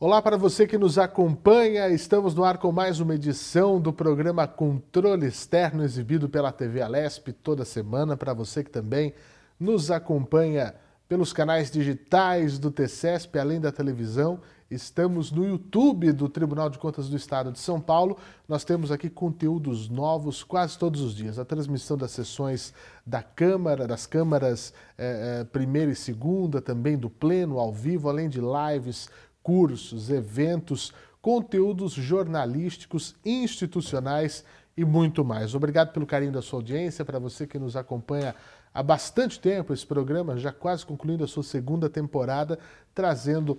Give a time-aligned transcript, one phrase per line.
[0.00, 1.88] Olá para você que nos acompanha.
[1.88, 7.32] Estamos no ar com mais uma edição do programa Controle Externo, exibido pela TV Alesp
[7.32, 8.16] toda semana.
[8.16, 9.12] Para você que também
[9.58, 10.72] nos acompanha
[11.08, 14.38] pelos canais digitais do TCESP, além da televisão.
[14.70, 18.18] Estamos no YouTube do Tribunal de Contas do Estado de São Paulo.
[18.46, 21.38] Nós temos aqui conteúdos novos quase todos os dias.
[21.38, 22.74] A transmissão das sessões
[23.04, 28.28] da Câmara, das câmaras eh, eh primeira e segunda, também do Pleno ao vivo, além
[28.28, 29.08] de lives
[29.42, 34.44] cursos, eventos, conteúdos jornalísticos, institucionais
[34.76, 35.54] e muito mais.
[35.54, 38.34] Obrigado pelo carinho da sua audiência, para você que nos acompanha
[38.72, 42.58] há bastante tempo esse programa, já quase concluindo a sua segunda temporada,
[42.94, 43.58] trazendo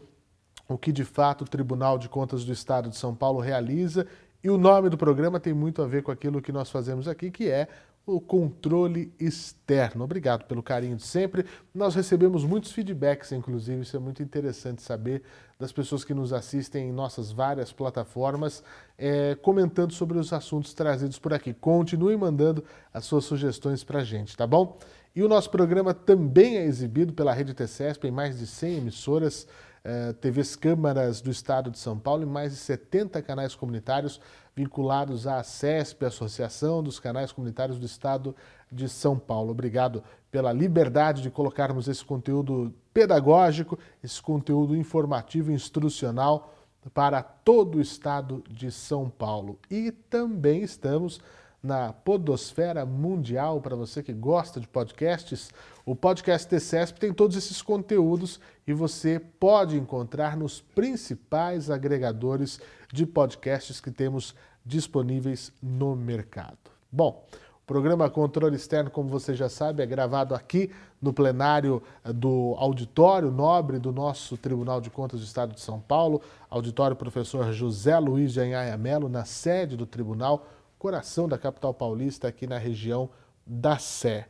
[0.68, 4.08] o que de fato o Tribunal de Contas do Estado de São Paulo realiza.
[4.41, 7.30] E o nome do programa tem muito a ver com aquilo que nós fazemos aqui,
[7.30, 7.68] que é
[8.16, 10.04] o controle externo.
[10.04, 11.46] Obrigado pelo carinho de sempre.
[11.74, 15.24] Nós recebemos muitos feedbacks, inclusive, isso é muito interessante saber
[15.60, 18.63] das pessoas que nos assistem em nossas várias plataformas,
[18.98, 21.54] é, comentando sobre os assuntos trazidos por aqui.
[21.54, 24.77] Continue mandando as suas sugestões para a gente, tá bom?
[25.15, 29.48] E o nosso programa também é exibido pela Rede TCESP em mais de 100 emissoras,
[29.84, 34.21] eh, TVs Câmaras do Estado de São Paulo e mais de 70 canais comunitários
[34.60, 38.35] vinculados à CESP, Associação dos Canais Comunitários do Estado
[38.70, 39.52] de São Paulo.
[39.52, 46.54] Obrigado pela liberdade de colocarmos esse conteúdo pedagógico, esse conteúdo informativo e instrucional
[46.93, 49.57] para todo o estado de São Paulo.
[49.71, 51.21] E também estamos
[51.62, 55.49] na Podosfera Mundial, para você que gosta de podcasts.
[55.85, 62.60] O podcast TCESP tem todos esses conteúdos e você pode encontrar nos principais agregadores
[62.91, 64.35] de podcasts que temos
[64.66, 66.57] disponíveis no mercado.
[66.91, 67.25] Bom,
[67.63, 70.72] o programa Controle Externo, como você já sabe, é gravado aqui
[71.02, 76.22] no plenário do auditório nobre do nosso Tribunal de Contas do Estado de São Paulo,
[76.50, 80.46] auditório professor José Luiz de Anhaia Melo, na sede do tribunal,
[80.79, 83.09] coração da capital paulista, aqui na região
[83.45, 84.29] da Sé.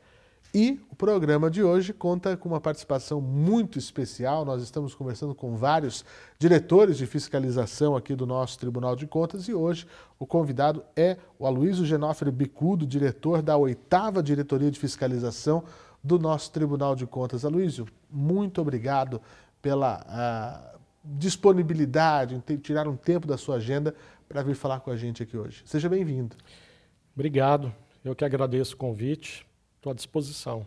[0.51, 4.43] E o programa de hoje conta com uma participação muito especial.
[4.43, 6.03] Nós estamos conversando com vários
[6.39, 9.85] diretores de fiscalização aqui do nosso Tribunal de Contas e hoje
[10.17, 15.63] o convidado é o Aloysio Genófero Bicudo, diretor da oitava Diretoria de Fiscalização
[16.03, 17.45] do nosso Tribunal de Contas.
[17.45, 19.21] Aloysio, muito obrigado
[19.61, 23.93] pela uh, disponibilidade, em tirar um tempo da sua agenda
[24.29, 25.63] para vir falar com a gente aqui hoje.
[25.65, 26.37] Seja bem-vindo.
[27.13, 27.73] Obrigado,
[28.05, 29.45] eu que agradeço o convite
[29.79, 30.65] Estou à disposição.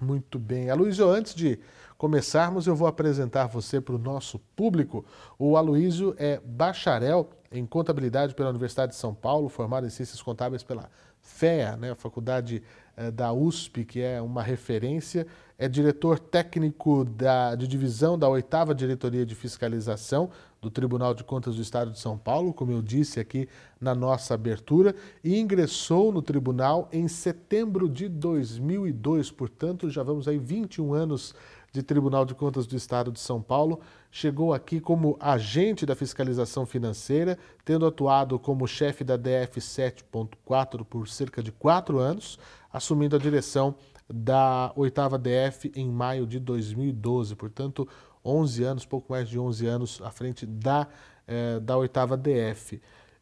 [0.00, 0.68] Muito bem.
[0.68, 1.60] Aloysio, antes de
[1.96, 5.04] começarmos, eu vou apresentar você para o nosso público.
[5.38, 10.64] O Aloysio é bacharel em contabilidade pela Universidade de São Paulo, formado em ciências contábeis
[10.64, 10.90] pela
[11.20, 12.64] FEA, né, a faculdade
[13.10, 15.26] da USP, que é uma referência.
[15.56, 21.56] É diretor técnico da, de divisão da oitava diretoria de fiscalização do Tribunal de Contas
[21.56, 23.48] do Estado de São Paulo, como eu disse aqui
[23.80, 30.38] na nossa abertura, e ingressou no tribunal em setembro de 2002, portanto, já vamos aí
[30.38, 31.34] 21 anos
[31.72, 33.80] de Tribunal de Contas do Estado de São Paulo.
[34.10, 41.06] Chegou aqui como agente da fiscalização financeira, tendo atuado como chefe da DF 7.4 por
[41.08, 42.38] cerca de quatro anos,
[42.72, 43.74] assumindo a direção
[44.08, 47.34] da oitava DF em maio de 2012.
[47.36, 47.88] Portanto,
[48.24, 50.86] 11 anos, pouco mais de 11 anos à frente da,
[51.26, 52.80] eh, da oitava DF.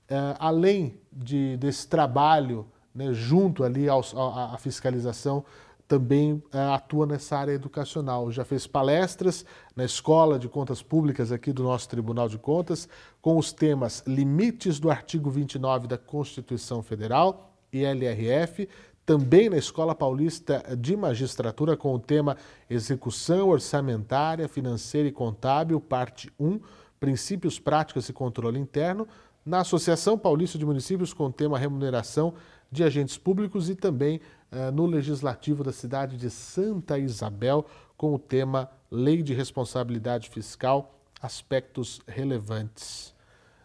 [0.08, 5.44] Eh, além de, desse trabalho né, junto ali à, fiscalização,
[5.86, 8.30] também eh, atua nessa área educacional.
[8.32, 12.88] Já fez palestras na Escola de Contas Públicas aqui do nosso Tribunal de Contas,
[13.20, 18.68] com os temas limites do artigo 29 da Constituição Federal e LRF,
[19.06, 22.36] também na Escola Paulista de Magistratura com o tema
[22.68, 26.58] Execução Orçamentária, Financeira e Contábil, parte 1,
[26.98, 29.06] Princípios Práticos e Controle Interno,
[29.44, 32.34] na Associação Paulista de Municípios com o tema Remuneração
[32.68, 34.20] de Agentes Públicos e também
[34.50, 37.64] eh, no Legislativo da cidade de Santa Isabel
[37.97, 43.14] com o tema Lei de Responsabilidade Fiscal, Aspectos Relevantes.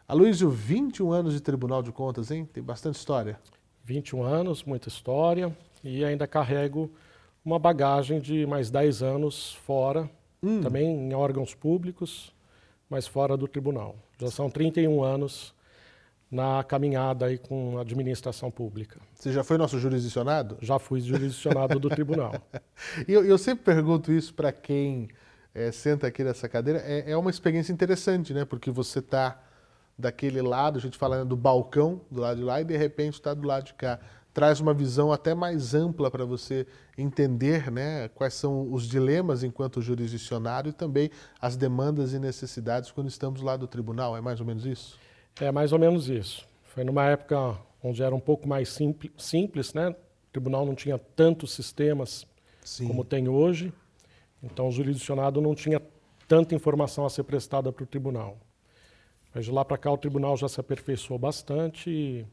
[0.07, 2.45] Aloysio, 21 anos de Tribunal de Contas, hein?
[2.45, 3.39] Tem bastante história.
[3.83, 6.91] 21 anos, muita história, e ainda carrego
[7.43, 10.09] uma bagagem de mais 10 anos fora,
[10.41, 10.61] hum.
[10.61, 12.33] também em órgãos públicos,
[12.89, 13.95] mas fora do tribunal.
[14.19, 15.53] Já são 31 anos
[16.31, 18.99] na caminhada aí com a administração pública.
[19.13, 20.57] Você já foi nosso jurisdicionado?
[20.61, 22.33] Já fui jurisdicionado do tribunal.
[23.07, 25.07] E eu, eu, sempre pergunto isso para quem
[25.53, 26.79] é, senta aqui nessa cadeira.
[26.79, 28.43] É, é, uma experiência interessante, né?
[28.43, 29.39] Porque você está
[30.01, 33.33] daquele lado, a gente falando do balcão do lado de lá, e de repente está
[33.33, 33.99] do lado de cá.
[34.33, 36.65] traz uma visão até mais ampla para você
[36.97, 43.09] entender né, quais são os dilemas enquanto jurisdicionário e também as demandas e necessidades quando
[43.09, 44.15] estamos lá do tribunal.
[44.15, 44.97] É mais ou menos isso?
[45.39, 46.45] É mais ou menos isso.
[46.63, 49.89] Foi numa época onde era um pouco mais simples, simples né?
[49.89, 52.25] O tribunal não tinha tantos sistemas
[52.63, 52.87] Sim.
[52.87, 53.73] como tem hoje,
[54.41, 55.81] então o jurisdicionado não tinha
[56.27, 58.37] tanta informação a ser prestada para o tribunal.
[59.33, 62.25] Mas de lá para cá o tribunal já se aperfeiçoou bastante e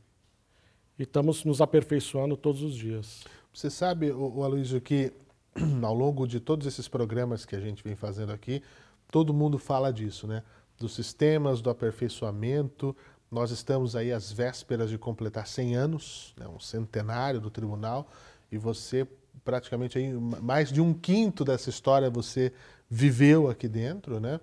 [0.98, 3.24] e estamos nos aperfeiçoando todos os dias.
[3.54, 5.12] Você sabe, o, Aloysio, que
[5.80, 8.62] ao longo de todos esses programas que a gente vem fazendo aqui,
[9.10, 10.42] todo mundo fala disso, né?
[10.76, 12.96] Dos sistemas, do aperfeiçoamento.
[13.30, 16.48] Nós estamos aí às vésperas de completar 100 anos, né?
[16.48, 18.08] um centenário do tribunal,
[18.50, 19.06] e você
[19.44, 22.52] praticamente aí mais de um quinto dessa história você
[22.90, 24.40] viveu aqui dentro, né?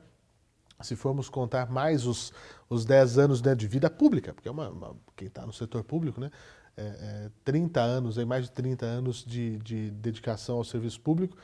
[0.81, 2.33] Se formos contar mais os,
[2.69, 5.83] os 10 anos né, de vida pública, porque é uma, uma quem está no setor
[5.83, 6.30] público, né,
[6.77, 11.38] é, é, 30 anos, aí mais de 30 anos de, de dedicação ao serviço público,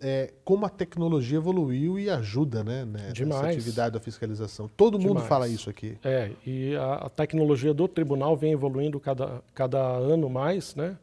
[0.00, 4.68] é, como a tecnologia evoluiu e ajuda né, né, nessa atividade da fiscalização.
[4.76, 5.14] Todo Demais.
[5.14, 5.98] mundo fala isso aqui.
[6.04, 10.98] É, e a, a, tecnologia do tribunal vem evoluindo cada, cada ano mais, né?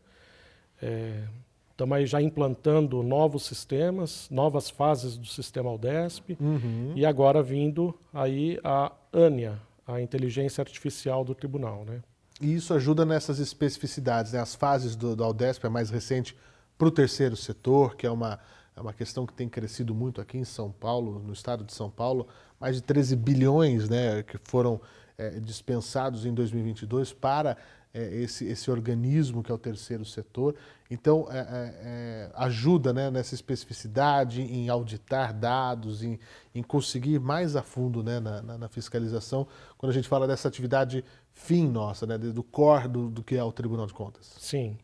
[0.81, 1.24] É,
[1.73, 6.93] Estamos aí já implantando novos sistemas, novas fases do sistema Aldesp uhum.
[6.95, 12.03] e agora vindo aí a ANIA, a inteligência artificial do tribunal, né?
[12.39, 14.39] E isso ajuda nessas especificidades, né?
[14.39, 16.37] As fases do, do Aldesp é mais recente
[16.77, 18.39] para o terceiro setor, que é uma,
[18.75, 21.89] é uma questão que tem crescido muito aqui em São Paulo, no estado de São
[21.89, 22.27] Paulo,
[22.59, 24.79] mais de 13 bilhões, né, que foram
[25.17, 27.57] é, dispensados em 2022 para
[27.93, 30.55] é, esse, esse organismo que é o terceiro setor.
[30.89, 36.19] Então, é, é, é, ajuda né, nessa especificidade, em auditar dados, em,
[36.55, 39.47] em conseguir mais a fundo né, na, na, na, fiscalização,
[39.77, 43.43] quando a gente fala dessa atividade fim nossa, né, do core do, do que é
[43.43, 44.35] o Tribunal de Contas.
[44.39, 44.77] Sim.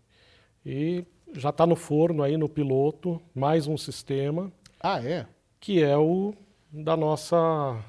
[0.66, 4.52] E já está no forno aí, no piloto, mais um sistema.
[4.80, 5.26] Ah, é?
[5.60, 6.34] Que é o
[6.72, 7.84] da nossa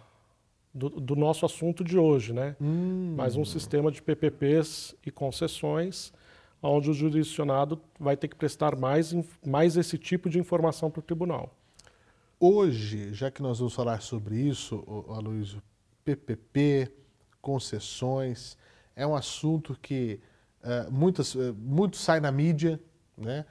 [0.73, 2.57] do, do, nosso assunto de hoje, né?
[2.61, 3.15] Hum.
[3.17, 6.13] Mais um sistema de PPPs e concessões,
[6.63, 9.15] onde o jurisdicionado vai ter que prestar mais,
[9.45, 11.55] mais esse tipo de informação para o tribunal.
[12.39, 15.63] Hoje, já que nós vamos falar sobre isso, Aloysio,
[16.05, 16.91] PPP,
[17.41, 18.57] concessões,
[18.95, 20.21] é um assunto que
[20.63, 22.81] uh, muitas, uh, muito sai na mídia,
[23.17, 23.45] né?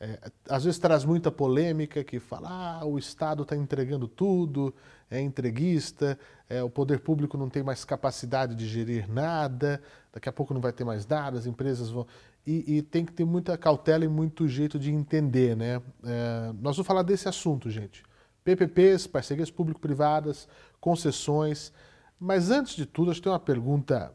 [0.00, 0.18] É,
[0.48, 4.74] às vezes traz muita polêmica que fala ah, o Estado está entregando tudo,
[5.08, 6.18] é entreguista,
[6.48, 9.80] é, o poder público não tem mais capacidade de gerir nada,
[10.12, 12.06] daqui a pouco não vai ter mais nada, as empresas vão.
[12.46, 15.56] E, e tem que ter muita cautela e muito jeito de entender.
[15.56, 15.80] Né?
[16.04, 18.02] É, nós vamos falar desse assunto, gente.
[18.44, 20.46] PPPs, parcerias público-privadas,
[20.78, 21.72] concessões.
[22.20, 24.14] Mas antes de tudo, acho que tem uma pergunta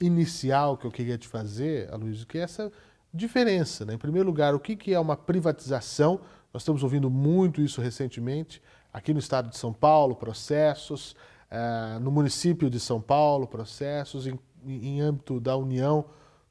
[0.00, 2.70] inicial que eu queria te fazer, Aloysio, que é essa
[3.12, 3.84] diferença.
[3.84, 3.94] Né?
[3.94, 6.20] Em primeiro lugar, o que é uma privatização?
[6.52, 8.62] Nós estamos ouvindo muito isso recentemente.
[8.92, 11.14] Aqui no estado de São Paulo, processos.
[11.50, 14.26] Uh, no município de São Paulo, processos.
[14.26, 16.04] Em, em âmbito da União,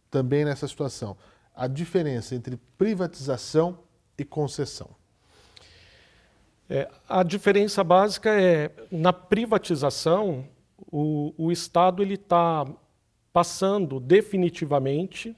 [0.10, 1.16] também nessa situação.
[1.56, 3.80] A diferença entre privatização
[4.18, 4.90] e concessão.
[6.70, 10.46] É, a diferença básica é, na privatização,
[10.92, 12.66] o, o Estado está
[13.34, 15.36] passando definitivamente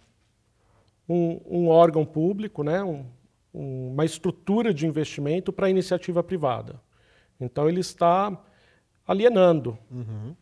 [1.08, 3.06] um, um órgão público, né, um,
[3.54, 6.80] uma estrutura de investimento para a iniciativa privada.
[7.40, 8.36] Então ele está
[9.08, 10.36] alienando, uhum.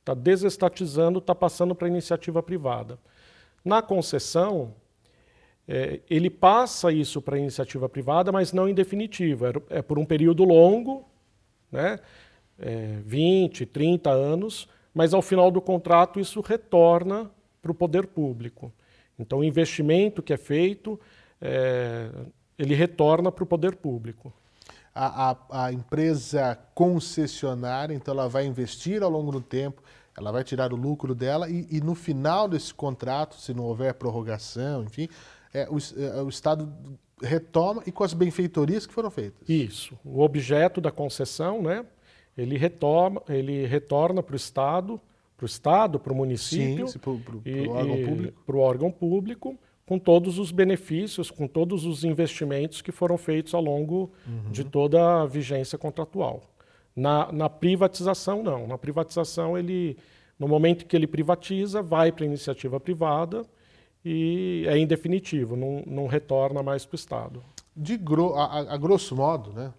[0.00, 2.98] está desestatizando, está passando para a iniciativa privada.
[3.64, 4.74] Na concessão,
[5.66, 9.46] é, ele passa isso para a iniciativa privada, mas não em definitivo.
[9.46, 11.08] É, é por um período longo,
[11.70, 11.98] né,
[12.58, 18.72] é, 20, 30 anos, mas ao final do contrato isso retorna para o poder público.
[19.18, 20.98] Então, o investimento que é feito,
[21.40, 22.10] é,
[22.58, 24.32] ele retorna para o poder público.
[24.94, 29.82] A, a, a, empresa concessionária, então, ela vai investir ao longo do tempo,
[30.16, 33.94] ela vai tirar o lucro dela e, e no final desse contrato, se não houver
[33.94, 35.08] prorrogação, enfim,
[35.54, 36.70] é, o, é, o Estado
[37.22, 39.48] retoma e com as benfeitorias que foram feitas.
[39.48, 39.98] Isso.
[40.04, 41.86] O objeto da concessão, né,
[42.36, 45.00] ele, retoma, ele retorna para o Estado
[45.42, 47.16] para o Estado, para o município sim, para o
[47.70, 48.42] órgão público.
[48.46, 53.52] Para o órgão público, com todos os benefícios, com todos os investimentos que foram feitos
[53.52, 54.52] ao longo uhum.
[54.52, 56.42] de toda a vigência contratual.
[56.94, 58.68] Na, na, privatização, não.
[58.68, 59.96] Na privatização, ele,
[60.38, 63.44] no momento que ele privatiza, vai para a iniciativa privada
[64.04, 67.42] e é indefinitivo, não, não retorna mais para o Estado.
[67.76, 69.72] De gro a, a, grosso modo, né,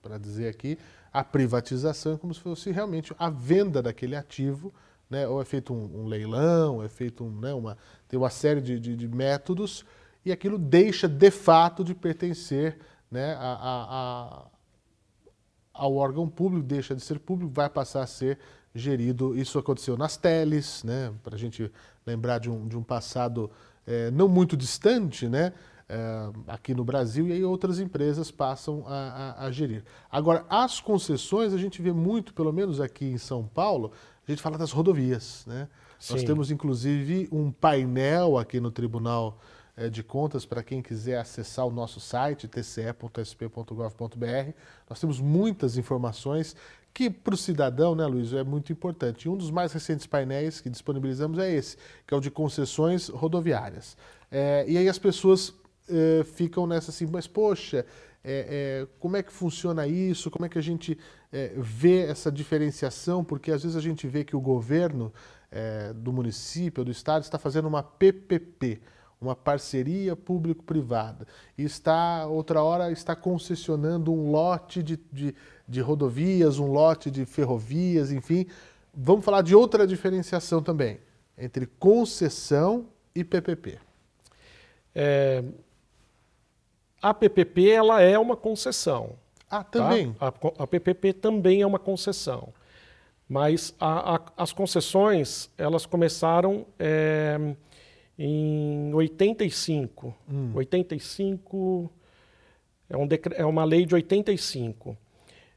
[0.00, 0.78] para dizer aqui,
[1.12, 4.72] a privatização é como se fosse realmente a venda daquele ativo
[5.10, 5.26] né?
[5.26, 7.76] ou é feito um, um leilão, é feito um, né, uma,
[8.08, 9.84] tem uma série de, de, de, métodos
[10.24, 12.78] e aquilo deixa de fato de pertencer
[13.10, 14.46] né, a, a, a,
[15.74, 18.38] ao órgão público, deixa de ser público, vai passar a ser
[18.72, 19.36] gerido.
[19.36, 21.72] Isso aconteceu nas teles, né, para a gente
[22.06, 23.50] lembrar de um, de um passado
[23.86, 25.52] é, não muito distante, né,
[25.88, 29.82] é, aqui no Brasil, e aí outras empresas passam a, a, a, gerir.
[30.08, 33.90] Agora, as concessões, a gente vê muito, pelo menos aqui em São Paulo,
[34.26, 35.44] a gente fala das rodovias.
[35.46, 35.68] Né?
[36.10, 39.38] Nós temos, inclusive, um painel aqui no Tribunal
[39.76, 43.74] é, de Contas para quem quiser acessar o nosso site, tce.sp.gov.br.
[44.88, 46.56] Nós temos muitas informações
[46.92, 49.24] que para o cidadão, né, Luiz, é muito importante.
[49.24, 53.08] E um dos mais recentes painéis que disponibilizamos é esse, que é o de concessões
[53.08, 53.96] rodoviárias.
[54.30, 55.54] É, e aí as pessoas
[55.88, 57.86] é, ficam nessa assim, mas poxa,
[58.22, 60.30] é, como é que funciona isso?
[60.30, 60.98] Como é que a gente
[61.32, 63.24] é, vê essa diferenciação?
[63.24, 65.12] Porque às vezes a gente vê que o governo
[65.50, 68.80] é, do município, do estado, está fazendo uma PPP,
[69.20, 71.26] uma parceria público-privada,
[71.58, 75.34] e está, outra hora, está concessionando um lote de, de,
[75.68, 78.46] de rodovias, um lote de ferrovias, enfim.
[78.94, 81.00] Vamos falar de outra diferenciação também,
[81.36, 83.78] entre concessão e PPP.
[84.94, 85.44] É,
[87.02, 89.18] a PPP ela é uma concessão.
[89.50, 90.12] Ah, também?
[90.12, 90.28] Tá?
[90.28, 92.52] A, a, PPP também é uma concessão.
[93.28, 97.38] Mas a, a, as concessões, elas começaram é,
[98.18, 100.14] em 85.
[100.28, 100.52] Hum.
[100.54, 101.90] 85
[102.88, 104.96] é, um é uma lei de 85.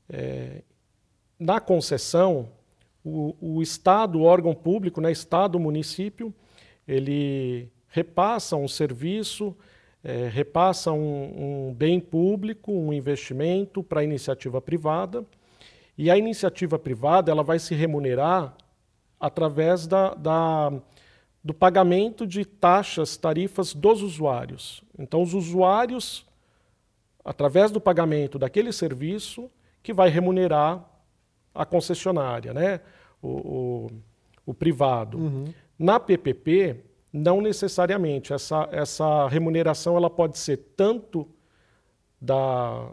[0.07, 0.62] É,
[1.39, 2.50] na concessão,
[3.03, 6.33] o, o Estado, o órgão público, né, Estado, município,
[6.88, 9.55] ele repassa um serviço
[10.03, 15.25] é, repassa um, um, bem público, um investimento para a iniciativa privada,
[15.98, 18.55] e a iniciativa privada ela vai se remunerar
[19.19, 20.74] através da, da,
[21.43, 24.83] do pagamento de taxas, tarifas dos usuários.
[25.00, 26.25] Então, os usuários,
[27.24, 29.50] através do pagamento daquele serviço,
[29.81, 30.83] que vai remunerar
[31.53, 32.81] a concessionária, né?
[33.22, 33.91] o, o,
[34.48, 35.17] o privado.
[35.17, 35.45] Uhum.
[35.79, 36.83] Na PPP,
[37.13, 38.34] não necessariamente.
[38.34, 41.29] Essa, essa remuneração ela pode ser tanto
[42.20, 42.89] da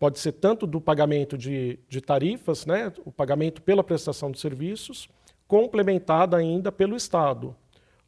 [0.00, 5.08] pode ser tanto do pagamento de, de tarifas, né, o pagamento pela prestação de serviços,
[5.46, 7.54] complementada ainda pelo Estado,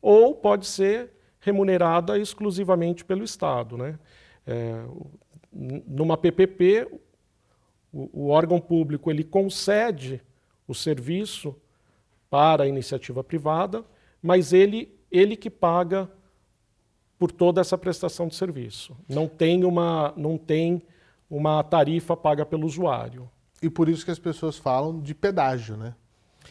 [0.01, 3.97] ou pode ser remunerada exclusivamente pelo Estado, né?
[4.45, 4.85] É,
[5.53, 6.89] numa PPP,
[7.93, 10.21] o, o órgão público ele concede
[10.67, 11.55] o serviço
[12.29, 13.85] para a iniciativa privada,
[14.21, 16.11] mas ele ele que paga
[17.19, 18.97] por toda essa prestação de serviço.
[19.09, 20.83] Não tem uma, não tem
[21.31, 23.31] uma tarifa paga pelo usuário.
[23.63, 25.95] E por isso que as pessoas falam de pedágio, né?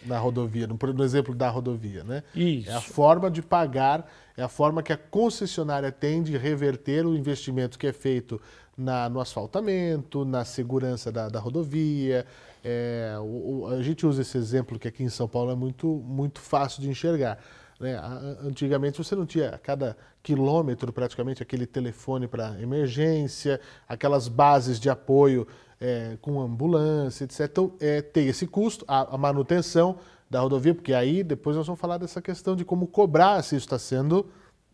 [0.05, 2.23] Na rodovia, no, no exemplo da rodovia, né?
[2.33, 2.69] Isso.
[2.69, 7.17] É a forma de pagar, é a forma que a concessionária tem de reverter o
[7.17, 8.41] investimento que é feito
[8.77, 12.25] na, no asfaltamento, na segurança da, da rodovia.
[12.63, 15.87] É, o, o, a gente usa esse exemplo que aqui em São Paulo é muito,
[15.87, 17.37] muito fácil de enxergar.
[17.81, 17.99] Né?
[18.43, 23.59] Antigamente você não tinha a cada quilômetro praticamente aquele telefone para emergência,
[23.89, 25.47] aquelas bases de apoio
[25.79, 27.39] é, com ambulância, etc.
[27.41, 29.97] Então é, tem esse custo, a, a, manutenção
[30.29, 33.65] da rodovia, porque aí depois nós vamos falar dessa questão de como cobrar se isso
[33.65, 34.29] está sendo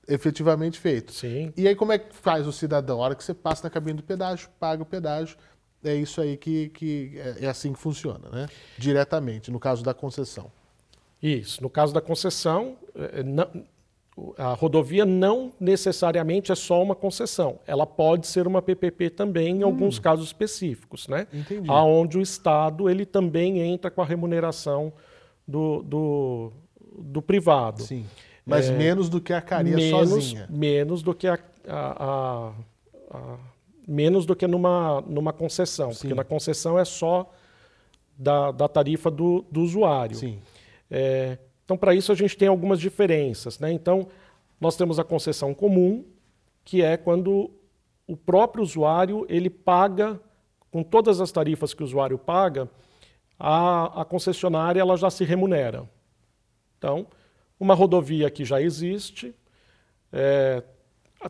[0.05, 1.13] efetivamente feito.
[1.13, 1.53] Sim.
[1.55, 3.01] E aí como é que faz o cidadão?
[3.01, 5.37] A hora que você passa na cabine do pedágio, paga o pedágio,
[5.81, 8.49] é isso aí que, que é, é assim que funciona, né?
[8.77, 10.51] Diretamente, no caso da concessão.
[11.21, 11.62] Isso.
[11.62, 13.24] No caso da concessão, eh,
[14.38, 17.59] a rodovia não necessariamente é só uma concessão.
[17.67, 19.67] Ela pode ser uma PPP também em hum.
[19.67, 21.27] alguns casos específicos, né?
[21.31, 21.69] Entendi.
[21.69, 24.91] Onde o Estado ele também entra com a remuneração
[25.47, 26.51] do, do,
[26.97, 27.83] do privado.
[27.83, 28.05] Sim.
[28.45, 30.47] Mas é, menos do que a caria menos, sozinha.
[30.50, 32.53] Menos do que a, a, a,
[33.12, 33.38] a
[33.88, 36.00] menos do que numa, numa concessão, Sim.
[36.00, 37.31] porque na concessão é só
[38.17, 40.15] da, da tarifa do, do usuário.
[40.15, 40.39] Sim.
[40.89, 43.60] É, então, para isso, a gente tem algumas diferenças.
[43.60, 43.72] Né?
[43.72, 44.08] Então,
[44.60, 46.06] nós temos a concessão comum,
[46.63, 47.51] que é quando
[48.08, 50.20] o próprio usuário ele paga,
[50.72, 52.70] com todas as tarifas que o usuário paga,
[53.39, 55.88] a, a concessionária ela já se remunera.
[56.77, 57.08] Então,
[57.60, 59.34] uma rodovia que já existe,
[60.12, 60.63] é,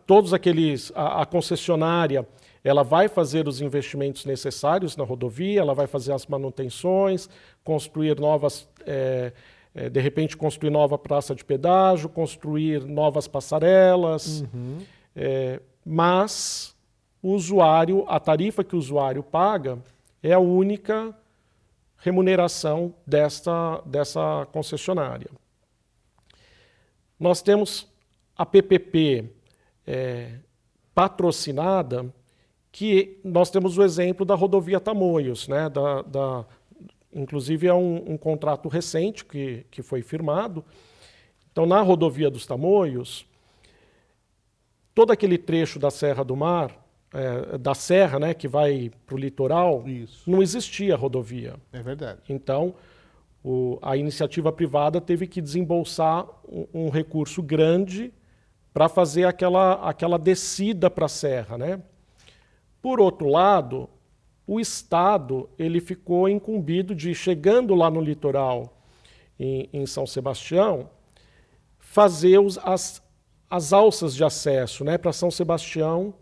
[0.05, 2.27] todos aqueles, a, a, concessionária
[2.63, 7.29] ela vai fazer os investimentos necessários na rodovia, ela vai fazer as manutenções,
[7.67, 9.33] construir novas é,
[9.75, 14.77] é, de repente construir nova praça de pedágio, construir novas passarelas, uhum.
[15.13, 16.73] é, mas
[17.21, 19.79] o usuário, a tarifa que o usuário paga
[20.23, 21.13] é a única
[21.97, 25.29] remuneração desta, dessa concessionária.
[27.19, 27.85] Nós temos
[28.37, 29.29] a PPP,
[29.85, 30.35] é,
[30.95, 32.13] patrocinada,
[32.71, 35.69] que nós temos o exemplo da rodovia Tamoios, né?
[35.69, 36.45] Da, da,
[37.13, 40.63] inclusive é um, um, contrato recente que, que foi firmado.
[41.51, 43.25] Então, na rodovia dos Tamoios,
[44.93, 46.71] todo aquele trecho da Serra do Mar,
[47.13, 50.29] é, da serra, né, que vai para o litoral, Isso.
[50.29, 51.55] não existia rodovia.
[51.71, 52.19] É verdade.
[52.29, 52.75] Então,
[53.43, 58.13] o, a iniciativa privada teve que desembolsar um, um recurso grande
[58.73, 61.57] para fazer aquela, aquela descida para a serra.
[61.57, 61.81] Né?
[62.81, 63.89] Por outro lado,
[64.47, 68.73] o Estado ele ficou incumbido de, chegando lá no litoral,
[69.37, 70.89] em, em São Sebastião,
[71.77, 73.03] fazer os, as,
[73.49, 76.13] as alças de acesso né, para São Sebastião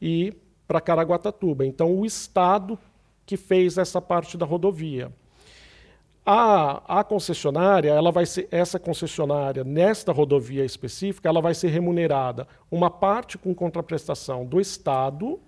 [0.00, 0.32] e
[0.68, 1.66] para Caraguatatuba.
[1.66, 2.78] Então, o Estado
[3.26, 5.10] que fez essa parte da rodovia.
[6.26, 12.46] A, a, concessionária, ela vai ser essa concessionária nesta rodovia específica, ela vai ser remunerada
[12.70, 15.38] uma parte com contraprestação do Estado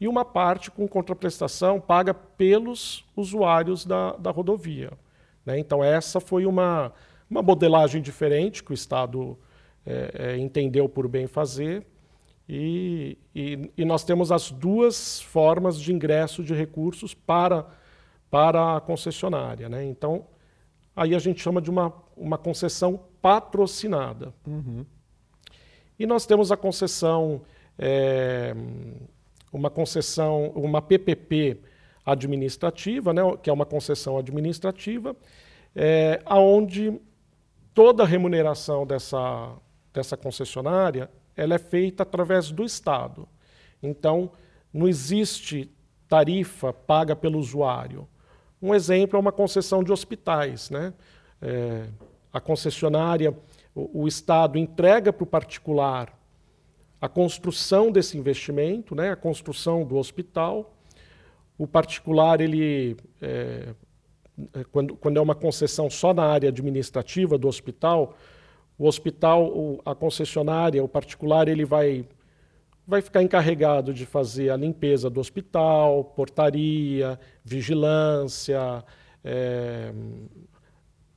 [0.00, 4.92] e uma parte com contraprestação paga pelos usuários da, da rodovia.
[5.44, 5.58] Né?
[5.58, 6.92] Então essa foi uma,
[7.30, 9.38] uma modelagem diferente que o Estado
[9.84, 11.86] é, é, entendeu por bem fazer
[12.48, 17.66] e, e, e nós temos as duas formas de ingresso de recursos para
[18.30, 19.68] para a concessionária.
[19.68, 19.84] Né?
[19.84, 20.26] Então,
[20.94, 24.34] aí a gente chama de uma, uma concessão patrocinada.
[24.46, 24.84] Uhum.
[25.98, 27.42] E nós temos a concessão,
[27.78, 28.54] é,
[29.56, 31.58] uma concessão, uma PPP
[32.04, 35.16] administrativa, né, que é uma concessão administrativa,
[35.74, 37.00] é, aonde
[37.72, 39.54] toda a remuneração dessa,
[39.92, 43.28] dessa concessionária ela é feita através do Estado.
[43.82, 44.30] Então,
[44.72, 45.70] não existe
[46.08, 48.06] tarifa paga pelo usuário.
[48.60, 50.70] Um exemplo é uma concessão de hospitais.
[50.70, 50.94] Né?
[51.42, 51.86] É,
[52.32, 53.36] a concessionária,
[53.74, 56.15] o, o Estado entrega para o particular
[57.00, 59.10] a construção desse investimento, né?
[59.10, 60.74] a construção do hospital.
[61.58, 63.74] O particular, ele, é,
[64.54, 68.16] é quando, quando é uma concessão só na área administrativa do hospital,
[68.78, 72.06] o hospital, a concessionária, o particular, ele vai
[72.86, 78.84] vai ficar encarregado de fazer a limpeza do hospital, portaria, vigilância,
[79.24, 79.92] é,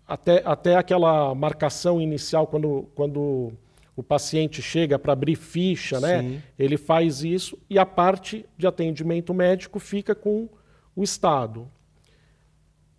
[0.07, 3.53] até, até aquela marcação inicial quando, quando
[3.99, 6.41] o paciente chega para abrir ficha, né?
[6.57, 10.47] Ele faz isso e a parte de atendimento médico fica com
[10.95, 11.69] o Estado.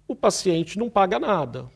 [0.07, 1.71] O paciente não paga nada,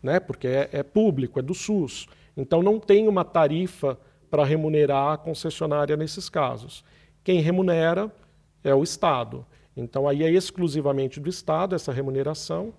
[0.00, 0.20] né?
[0.20, 2.06] Porque é, é público, é do SUS.
[2.36, 3.98] Então não tem uma tarifa
[4.30, 6.84] para remunerar a concessionária nesses casos.
[7.24, 8.14] Quem remunera
[8.62, 9.44] é o Estado.
[9.76, 12.72] Então, aí é exclusivamente do Estado essa remuneração.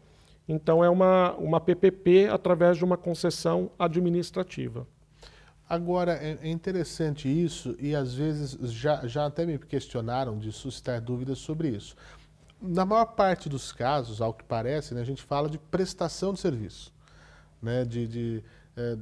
[0.47, 4.87] Então, é uma, uma PPP através de uma concessão administrativa.
[5.73, 11.01] Agora, é, é interessante isso, e às vezes já, já até me questionaram de suscitar
[11.01, 11.95] dúvidas sobre isso.
[12.61, 16.39] Na maior parte dos casos, ao que parece, né, a gente fala de prestação de
[16.39, 16.93] serviço.
[17.59, 18.43] Né, de, de
[18.77, 18.97] é,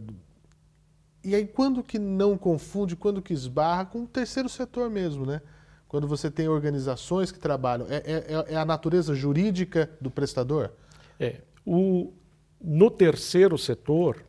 [1.22, 5.42] e aí, quando que não confunde, quando que esbarra com o terceiro setor mesmo, né?
[5.90, 10.72] Quando você tem organizações que trabalham, é, é, é a natureza jurídica do prestador?
[11.20, 11.42] É.
[11.66, 12.14] O,
[12.62, 14.24] no terceiro setor,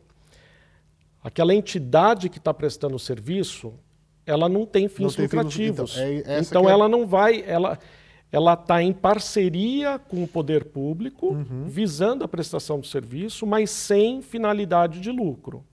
[1.23, 3.73] aquela entidade que está prestando o serviço,
[4.25, 5.93] ela não tem fins não lucrativos.
[5.95, 7.79] Tem fins, então, é então ela não vai, ela
[8.33, 11.65] ela está em parceria com o poder público, uhum.
[11.67, 15.63] visando a prestação do serviço, mas sem finalidade de lucro.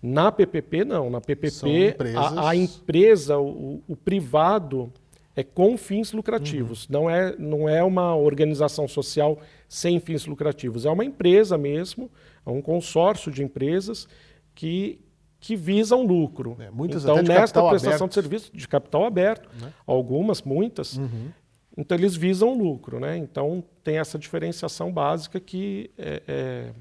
[0.00, 1.10] Na PPP, não.
[1.10, 4.92] Na PPP, a, a, empresa, o, o, privado,
[5.34, 6.84] é com fins lucrativos.
[6.84, 6.92] Uhum.
[6.92, 10.86] Não, é, não é uma organização social sem fins lucrativos.
[10.86, 12.08] É uma empresa mesmo,
[12.46, 14.06] é um consórcio de empresas
[14.54, 15.00] que,
[15.40, 16.56] que visam lucro.
[16.60, 18.08] É, muitas então, nesta prestação aberto.
[18.08, 19.72] de serviço de capital aberto, né?
[19.86, 21.30] algumas, muitas, uhum.
[21.76, 23.00] então eles visam lucro.
[23.00, 23.16] Né?
[23.16, 26.72] Então tem essa diferenciação básica que é, é,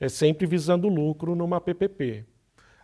[0.00, 2.26] é sempre visando lucro numa PPP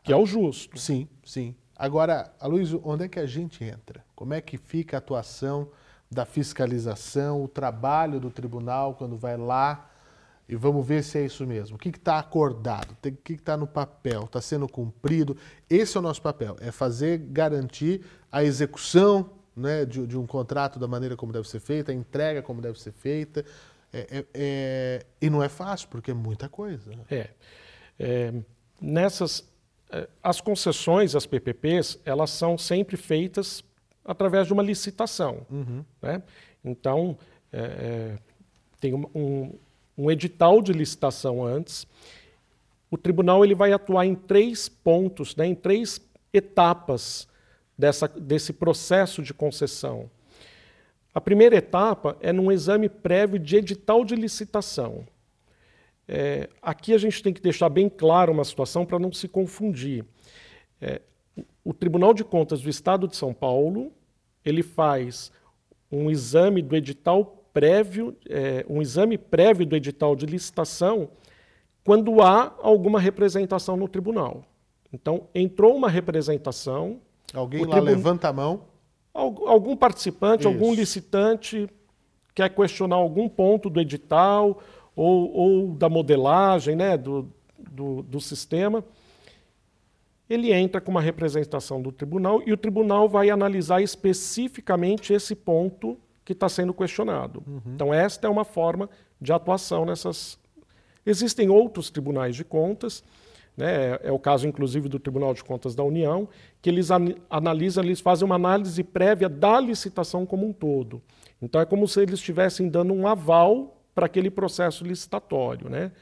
[0.09, 0.79] que é o justo.
[0.79, 1.55] Sim, sim.
[1.77, 4.03] Agora, Aloysio, onde é que a gente entra?
[4.17, 5.69] Como é que fica a atuação
[6.11, 9.91] da fiscalização, o trabalho do tribunal quando vai lá
[10.49, 11.77] e vamos ver se é isso mesmo.
[11.77, 12.93] O que está acordado?
[12.93, 14.25] O que está no papel?
[14.25, 15.37] Está sendo cumprido?
[15.69, 20.79] Esse é o nosso papel, é fazer, garantir a execução né, de, de, um contrato
[20.79, 23.45] da maneira como deve ser feita, a entrega como deve ser feita.
[23.93, 26.93] É, é, é, e não é fácil, porque é muita coisa.
[27.11, 27.31] É.
[27.99, 28.35] é
[28.81, 29.47] nessas
[29.91, 33.65] é, as concessões, as PPPs, elas são sempre feitas
[34.05, 35.47] através de uma licitação.
[35.51, 35.85] Uhum.
[36.01, 36.23] Né?
[36.65, 37.19] Então,
[37.53, 38.19] é,
[38.81, 39.59] tem um, um,
[40.11, 41.87] edital de licitação antes.
[42.91, 46.01] O tribunal ele vai atuar em três pontos, né, em três
[46.33, 47.27] etapas
[47.77, 50.09] dessa, desse processo de concessão.
[51.13, 55.05] A primeira etapa é num exame prévio de edital de licitação.
[56.07, 60.05] É, aqui a gente tem que deixar bem claro uma situação para não se confundir.
[60.81, 61.03] É,
[61.65, 63.93] o Tribunal de Contas do Estado de São Paulo
[64.45, 65.31] ele faz
[65.91, 71.09] um exame do edital prévio, é, um exame prévio do edital de licitação
[71.83, 74.45] quando há alguma representação no tribunal.
[74.93, 77.01] Então, entrou uma representação.
[77.35, 78.63] Alguém lá levanta a mão.
[79.13, 80.49] Algum participante, Isso.
[80.49, 81.69] algum licitante
[82.33, 84.63] quer questionar algum ponto do edital
[84.95, 88.85] ou, ou da modelagem né, do, do, do sistema
[90.29, 95.99] ele entra com uma representação do tribunal e o tribunal vai analisar especificamente esse ponto
[96.29, 97.43] que está sendo questionado.
[97.47, 97.73] Uhum.
[97.75, 100.39] Então, esta é uma forma de atuação nessas.
[101.07, 103.03] Existem outros tribunais de contas,
[103.57, 106.29] né, é o caso, inclusive, do Tribunal de Contas da União,
[106.61, 106.91] que eles
[107.31, 111.01] analisam, eles fazem uma análise prévia da licitação como um todo.
[111.41, 115.71] Então, é como se eles estivessem dando um aval para aquele processo licitatório.
[115.71, 115.93] Né?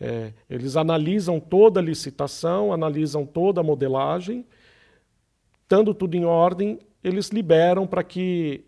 [0.00, 4.46] É, eles analisam toda a licitação, analisam toda a modelagem,
[5.60, 8.64] estando tudo em ordem, eles liberam para que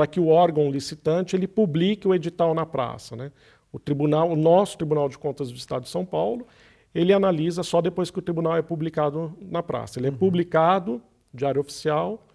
[0.00, 3.30] para que o órgão licitante ele publique o edital na praça, né?
[3.70, 6.46] O tribunal, o nosso Tribunal de Contas do Estado de São Paulo,
[6.94, 9.98] ele analisa só depois que o tribunal é publicado na praça.
[9.98, 10.16] Ele é uhum.
[10.16, 11.02] publicado,
[11.34, 12.26] diário oficial,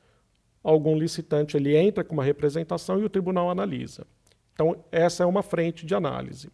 [0.64, 4.06] algum licitante ele entra com uma representação e o tribunal analisa.
[4.54, 6.52] Então essa é uma frente de análise.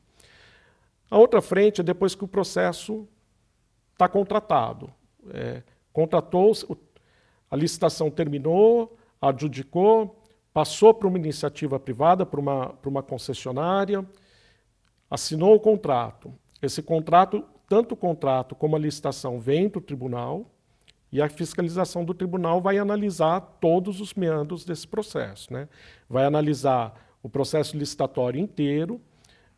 [1.10, 3.06] A outra frente é depois que o processo
[3.92, 4.90] está contratado.
[5.34, 6.54] É, contratou,
[7.50, 10.21] a licitação terminou, adjudicou,
[10.54, 14.06] passou para uma iniciativa privada, para uma, para uma concessionária,
[15.10, 16.34] assinou o contrato.
[16.62, 20.46] Esse contrato, tanto o contrato como a licitação, vem para o tribunal
[21.12, 25.52] e a fiscalização do tribunal vai analisar todos os meandros desse processo.
[25.52, 25.68] Né?
[26.10, 29.02] Vai analisar o processo licitatório inteiro,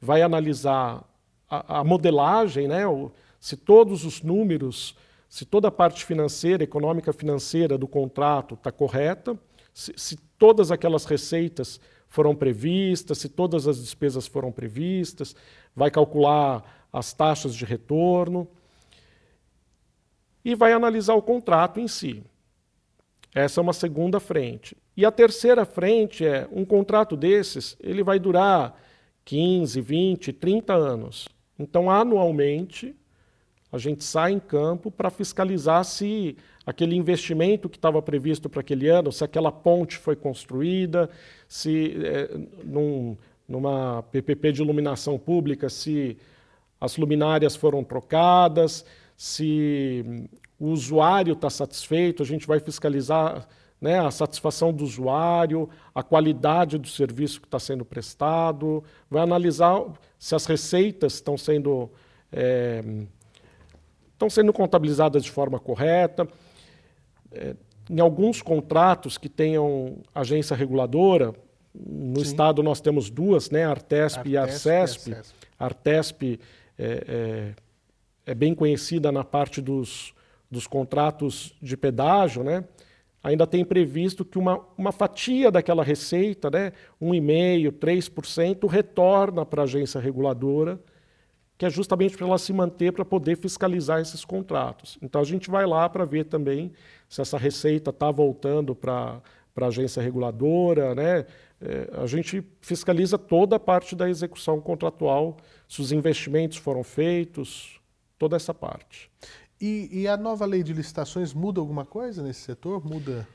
[0.02, 1.04] vai analisar
[1.50, 4.98] a, a modelagem, né, o, se todos os números,
[5.30, 9.38] se toda a parte financeira, econômica financeira do contrato está correta,
[9.74, 15.36] se, se todas aquelas receitas foram previstas, se todas as despesas foram previstas,
[15.76, 18.48] vai calcular as taxas de retorno
[20.46, 22.24] e vai analisar o contrato em si.
[23.34, 24.78] Essa é uma segunda frente.
[24.96, 28.80] E a terceira frente é um contrato desses, ele vai durar
[29.26, 31.28] 15, 20, 30 anos.
[31.58, 32.96] Então, anualmente,
[33.72, 38.88] a gente sai em campo para fiscalizar se aquele investimento que estava previsto para aquele
[38.88, 41.10] ano, se aquela ponte foi construída,
[41.48, 42.30] se é,
[42.64, 46.18] num, numa PPP de iluminação pública, se
[46.80, 50.28] as luminárias foram trocadas, se
[50.60, 53.48] o usuário está satisfeito, a gente vai fiscalizar
[53.80, 59.84] né, a satisfação do usuário, a qualidade do serviço que está sendo prestado, vai analisar
[60.18, 61.92] se as receitas estão sendo,
[62.32, 62.82] é,
[64.14, 66.26] estão sendo contabilizadas de forma correta.
[67.34, 67.56] É,
[67.90, 71.34] em alguns contratos que tenham agência reguladora,
[71.74, 72.26] no Sim.
[72.26, 75.08] estado nós temos duas, né, Artesp, Artesp e Arcesp.
[75.10, 75.16] E
[75.60, 76.40] Artesp
[76.78, 77.54] é, é,
[78.26, 80.14] é, bem conhecida na parte dos,
[80.50, 82.64] dos contratos de pedágio, né?
[83.24, 89.64] ainda tem previsto que uma, uma fatia daquela receita, né, 1,5%, 3%, retorna para a
[89.64, 90.80] agência reguladora,
[91.58, 94.98] que é justamente para ela se manter para poder fiscalizar esses contratos.
[95.02, 96.74] Então a gente vai lá para ver também
[97.14, 99.22] se essa receita está voltando para
[99.56, 101.28] a agência reguladora, né?
[101.62, 105.38] É, a gente fiscaliza toda a parte da execução contratual,
[105.70, 107.80] se os investimentos foram feitos,
[108.18, 109.12] toda essa parte.
[109.62, 112.84] E, e, a nova lei de licitações muda alguma coisa nesse setor?
[112.84, 113.28] Muda?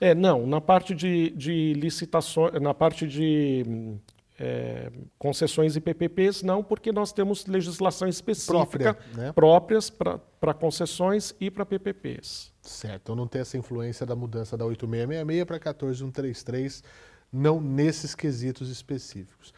[0.00, 0.46] É, não.
[0.46, 3.98] Na parte de, de licitações, na parte de
[4.38, 9.32] é, concessões e PPPs, não, porque nós temos legislação específica Própria, né?
[9.32, 12.52] próprias para concessões e para PPPs.
[12.62, 13.02] Certo.
[13.02, 16.84] Então não tem essa influência da mudança da 8666 para 14133,
[17.32, 19.54] não nesses quesitos específicos.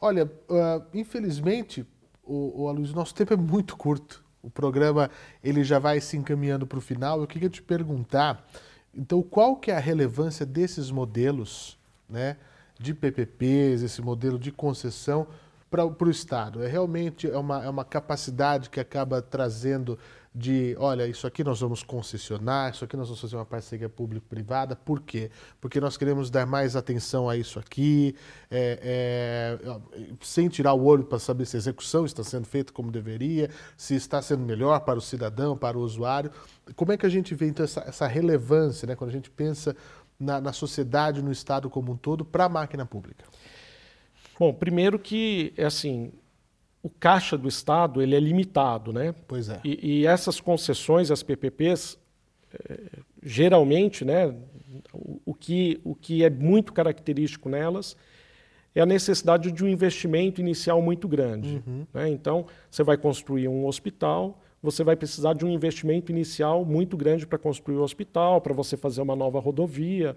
[0.00, 1.86] Olha, uh, infelizmente,
[2.24, 5.10] o, o Aloysio, nosso tempo é muito curto o programa
[5.42, 7.20] ele já vai se encaminhando para o final.
[7.20, 8.46] Eu queria te perguntar,
[8.94, 11.76] então, qual que é a relevância desses modelos,
[12.08, 12.36] né,
[12.78, 15.26] de PPPs, esse modelo de concessão
[15.70, 16.62] para o Estado?
[16.62, 19.98] É realmente é uma, é uma capacidade que acaba trazendo
[20.36, 24.76] de, olha, isso aqui nós vamos concessionar, isso aqui nós vamos fazer uma parceria público-privada.
[24.76, 25.30] Por quê?
[25.58, 28.14] Porque nós queremos dar mais atenção a isso aqui,
[28.50, 29.80] é, é,
[30.20, 33.94] sem tirar o olho para saber se a execução está sendo feita como deveria, se
[33.94, 36.30] está sendo melhor para o cidadão, para o usuário.
[36.74, 39.74] Como é que a gente vê então essa, essa relevância, né, quando a gente pensa
[40.18, 43.24] na, na sociedade, no Estado como um todo, para a máquina pública?
[44.38, 46.12] Bom, primeiro que, é assim,
[46.82, 49.14] o caixa do Estado ele é limitado, né?
[49.26, 49.60] Pois é.
[49.64, 51.98] E, e essas concessões, as PPPs,
[52.68, 52.80] é,
[53.22, 54.34] geralmente, né,
[54.92, 57.96] o, o, que, o que é muito característico nelas
[58.74, 61.62] é a necessidade de um investimento inicial muito grande.
[61.66, 61.86] Uhum.
[61.94, 62.10] Né?
[62.10, 67.24] Então, você vai construir um hospital, você vai precisar de um investimento inicial muito grande
[67.24, 70.16] para construir o hospital, para você fazer uma nova rodovia,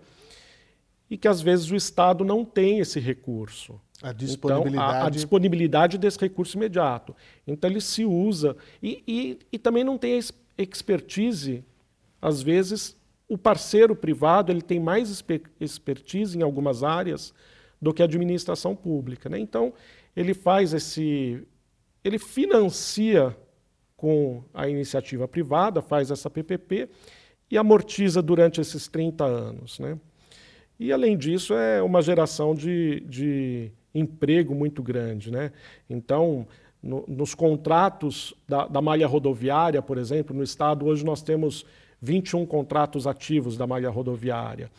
[1.08, 3.80] e que às vezes o Estado não tem esse recurso.
[4.02, 4.90] A disponibilidade.
[4.90, 7.16] Então, a, a, disponibilidade desse recurso imediato.
[7.46, 8.58] Então, ele se usa.
[8.82, 10.20] E, e, e também não tem
[10.58, 11.64] expertise,
[12.20, 15.24] às vezes, o parceiro privado ele tem mais
[15.60, 17.36] expertise em algumas áreas
[17.80, 19.30] do que a administração pública.
[19.30, 19.38] Né?
[19.38, 19.74] Então,
[20.16, 21.46] ele faz esse.
[22.04, 23.38] Ele financia
[24.00, 26.88] com a iniciativa privada, faz essa PPP
[27.52, 29.78] e amortiza durante esses 30 anos.
[29.78, 30.00] Né?
[30.80, 35.30] E, além disso, é uma geração de, de emprego muito grande.
[35.30, 35.52] Né?
[35.90, 36.48] Então,
[36.82, 41.66] no, nos contratos da, da, malha rodoviária, por exemplo, no Estado, hoje nós temos
[42.02, 44.72] 21 contratos ativos da malha rodoviária.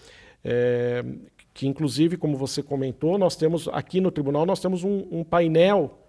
[0.43, 1.05] É,
[1.53, 6.00] que, inclusive, como você comentou, nós temos aqui no tribunal nós temos um, um painel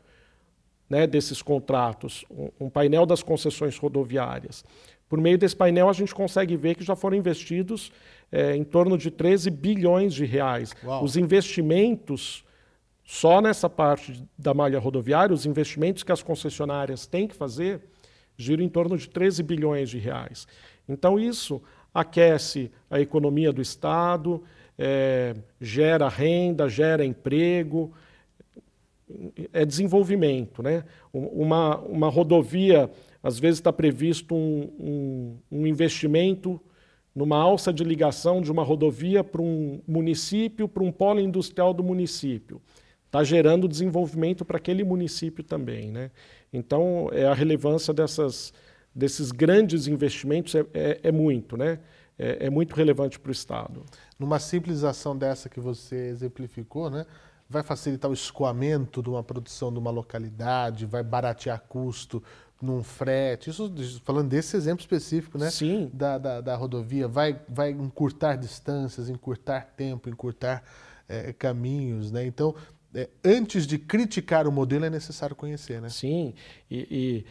[0.91, 4.61] né, desses contratos, um, um painel das concessões rodoviárias.
[5.07, 7.93] Por meio desse painel, a gente consegue ver que já foram investidos
[8.29, 10.73] é, em torno de 13 bilhões de reais.
[10.83, 11.01] Uau.
[11.01, 12.43] Os investimentos
[13.05, 17.81] só nessa parte da malha rodoviária, os investimentos que as concessionárias têm que fazer
[18.35, 20.45] giram em torno de 13 bilhões de reais.
[20.89, 21.61] Então, isso
[21.93, 24.43] aquece a economia do Estado,
[24.77, 27.93] é, gera renda, gera emprego,
[29.53, 30.61] é desenvolvimento.
[30.61, 30.83] Né?
[31.13, 32.89] Uma, uma rodovia,
[33.21, 36.59] às vezes está previsto um, um, um investimento
[37.13, 41.83] numa alça de ligação de uma rodovia para um município, para um polo industrial do
[41.83, 42.61] município
[43.11, 45.91] está gerando desenvolvimento para aquele município também.
[45.91, 46.09] Né?
[46.51, 48.53] Então, é a relevância dessas,
[48.95, 51.79] desses grandes investimentos é, é, é muito, né?
[52.17, 53.83] É, é, muito relevante para o Estado.
[54.17, 57.05] Numa simples ação dessa que você exemplificou, né?
[57.51, 62.23] Vai facilitar o escoamento de uma produção de uma localidade, vai baratear custo
[62.61, 63.73] num frete, isso
[64.05, 65.49] falando desse exemplo específico, né?
[65.49, 65.89] Sim.
[65.93, 70.63] Da, da, da rodovia, vai, vai encurtar distâncias, encurtar tempo, encurtar
[71.09, 72.25] é, caminhos, né?
[72.25, 72.55] Então,
[72.93, 75.89] é, antes de criticar o modelo, é necessário conhecer, né?
[75.89, 76.33] Sim,
[76.69, 77.25] e, e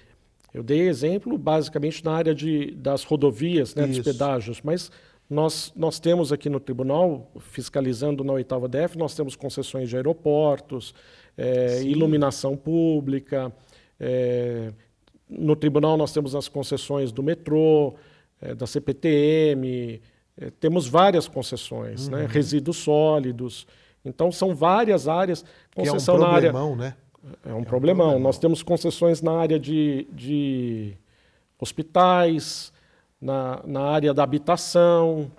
[0.52, 4.90] eu dei exemplo basicamente na área de, das rodovias, né, dos pedágios, mas
[5.30, 10.92] nós, nós temos aqui no tribunal, fiscalizando na oitava DF, nós temos concessões de aeroportos,
[11.38, 13.52] é, iluminação pública,
[13.98, 14.72] é,
[15.28, 17.94] no tribunal nós temos as concessões do metrô,
[18.42, 20.02] é, da CPTM,
[20.36, 22.22] é, temos várias concessões, né, uhum.
[22.24, 23.66] né, resíduos sólidos.
[24.04, 25.44] Então, são várias áreas.
[25.74, 26.90] Concessão que é um problemão, na área...
[26.90, 26.96] né?
[27.44, 28.06] É um, é um problemão.
[28.06, 28.18] problemão.
[28.18, 30.96] Nós temos concessões na área de, de
[31.60, 32.72] hospitais,
[33.20, 35.30] na, na área da habitação,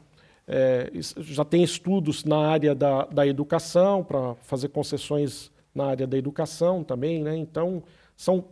[0.47, 6.17] é, já tem estudos na área da, da educação, para fazer concessões na área da
[6.17, 7.23] educação também.
[7.23, 7.37] Né?
[7.37, 7.81] Então,
[8.15, 8.45] são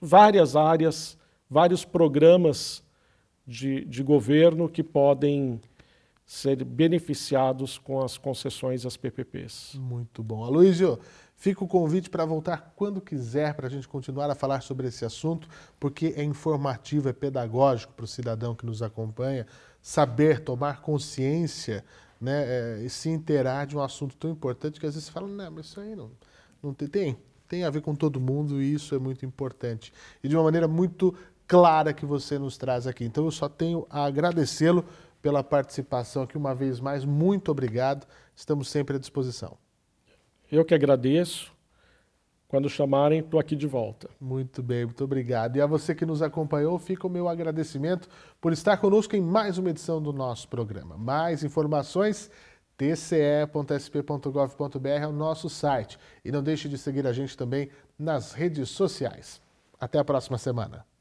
[0.00, 1.18] várias áreas,
[1.48, 2.82] vários programas
[3.46, 5.60] de, de governo que podem
[6.26, 9.76] ser beneficiados com as concessões às PPPs.
[9.78, 10.44] Muito bom.
[10.44, 10.98] Aloysio,
[11.36, 15.04] fica o convite para voltar quando quiser para a gente continuar a falar sobre esse
[15.04, 19.46] assunto, porque é informativo, é pedagógico para o cidadão que nos acompanha
[19.80, 21.84] saber, tomar consciência
[22.20, 25.28] né, é, e se inteirar de um assunto tão importante que às vezes você fala,
[25.28, 26.10] não, mas isso aí não,
[26.60, 29.92] não tem, tem, tem a ver com todo mundo e isso é muito importante.
[30.24, 31.14] E de uma maneira muito
[31.46, 33.04] clara que você nos traz aqui.
[33.04, 34.84] Então eu só tenho a agradecê-lo
[35.22, 37.04] pela participação aqui uma vez mais.
[37.04, 38.06] Muito obrigado.
[38.34, 39.65] Estamos sempre à disposição.
[40.50, 41.54] Eu que agradeço.
[42.48, 44.08] Quando chamarem, estou aqui de volta.
[44.20, 45.56] Muito bem, muito obrigado.
[45.56, 48.08] E a você que nos acompanhou, fica o meu agradecimento
[48.40, 50.96] por estar conosco em mais uma edição do nosso programa.
[50.96, 52.30] Mais informações,
[52.76, 53.48] tce.sp.gov.br
[54.88, 55.98] é o nosso site.
[56.24, 59.40] E não deixe de seguir a gente também nas redes sociais.
[59.80, 60.95] Até a próxima semana.